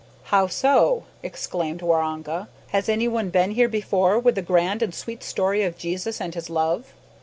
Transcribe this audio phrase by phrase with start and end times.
[0.33, 5.21] "How so?" exclaimed Waroonga, "has any one been here before with the grand and sweet
[5.21, 6.93] story of Jesus and His love."